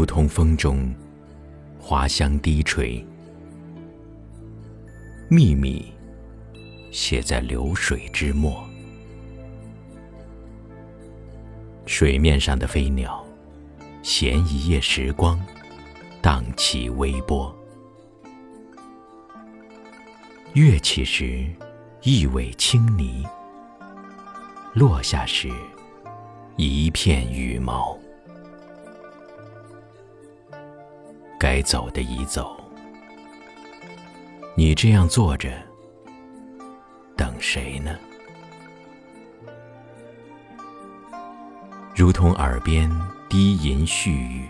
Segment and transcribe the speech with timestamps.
[0.00, 0.90] 如同风中
[1.78, 3.04] 花香低垂，
[5.28, 5.92] 秘密
[6.90, 8.66] 写在流水之末。
[11.84, 13.22] 水面上的飞鸟，
[14.02, 15.38] 衔一夜时光，
[16.22, 17.54] 荡起微波。
[20.54, 21.44] 跃起时，
[22.00, 23.22] 一尾轻泥；
[24.72, 25.50] 落下时，
[26.56, 27.98] 一片羽毛。
[31.40, 32.54] 该走的已走，
[34.54, 35.50] 你这样坐着，
[37.16, 37.96] 等谁呢？
[41.96, 42.90] 如同耳边
[43.26, 44.46] 低吟絮语，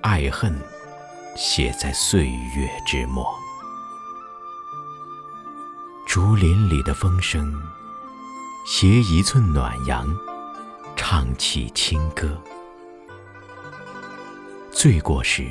[0.00, 0.58] 爱恨
[1.36, 3.26] 写在岁月之末。
[6.06, 7.54] 竹林里的风声，
[8.66, 10.08] 携一寸暖阳，
[10.96, 12.40] 唱起清歌。
[14.74, 15.46] 醉过时，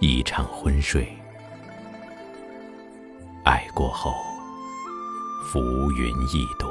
[0.00, 1.04] 一场昏睡；
[3.44, 4.14] 爱过后，
[5.44, 5.60] 浮
[5.92, 6.68] 云一朵。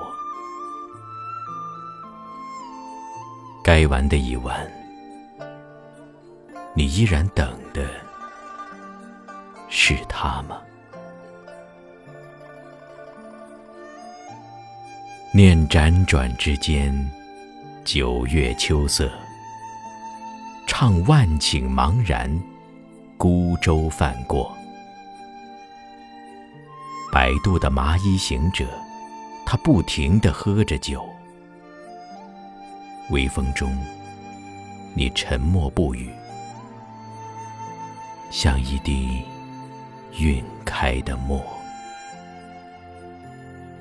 [3.63, 4.69] 该完的已完，
[6.73, 7.87] 你依然等的
[9.69, 10.59] 是他吗？
[15.31, 16.91] 念辗转之间，
[17.85, 19.09] 九月秋色，
[20.77, 22.29] 唱万顷茫然，
[23.17, 24.53] 孤舟泛过。
[27.13, 28.65] 摆渡的麻衣行者，
[29.45, 31.01] 他不停地喝着酒。
[33.09, 33.73] 微风中，
[34.93, 36.09] 你沉默不语，
[38.29, 39.23] 像一滴
[40.17, 41.41] 晕开的墨，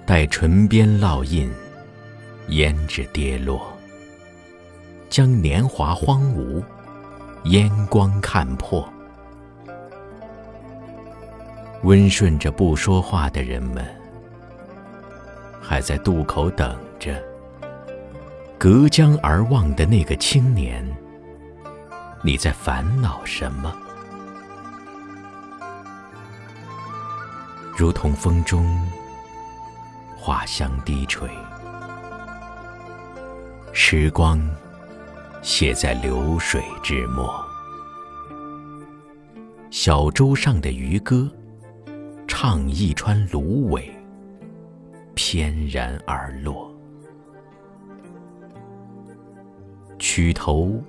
[0.06, 1.52] 待唇边烙印，
[2.50, 3.76] 胭脂跌落，
[5.10, 6.62] 将年华荒芜，
[7.44, 8.88] 烟光看破。
[11.82, 13.84] 温顺着不说话的人们，
[15.60, 17.22] 还在渡口等着。
[18.56, 20.82] 隔江而望的那个青年，
[22.22, 23.76] 你在烦恼什么？
[27.76, 28.64] 如同风中
[30.16, 31.28] 花香低垂，
[33.74, 34.40] 时光
[35.44, 37.44] 写在流水之末。
[39.70, 41.30] 小舟上的渔歌，
[42.26, 43.94] 唱一川芦苇，
[45.14, 46.74] 翩然而落。
[49.98, 50.82] 曲头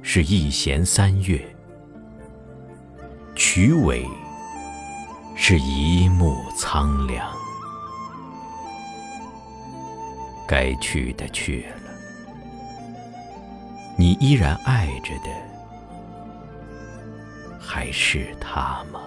[0.00, 1.38] 是一弦三月，
[3.34, 4.08] 曲尾
[5.36, 7.30] 是一幕苍凉。
[10.46, 11.87] 该去的去了，
[14.00, 15.30] 你依然爱着的
[17.58, 19.00] 还是他吗？